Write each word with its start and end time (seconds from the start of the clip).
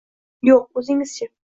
—Yo’q. 0.49 0.81
O’zingiz-chi? 0.81 1.33